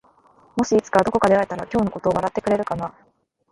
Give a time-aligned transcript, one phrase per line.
[0.55, 2.91] もしいつかどこかで会えたら今日のことを笑ってくれるかな？